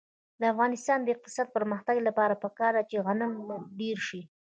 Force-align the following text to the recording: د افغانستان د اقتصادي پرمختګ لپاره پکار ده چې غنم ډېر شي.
د 0.39 0.41
افغانستان 0.53 0.99
د 1.03 1.07
اقتصادي 1.15 1.53
پرمختګ 1.57 1.95
لپاره 2.07 2.39
پکار 2.43 2.71
ده 2.77 2.83
چې 2.89 3.03
غنم 3.05 3.31
ډېر 3.79 3.97
شي. 4.07 4.21